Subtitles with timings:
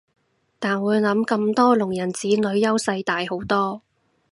[0.57, 3.83] 但會諗咁多聾人子女優勢大好多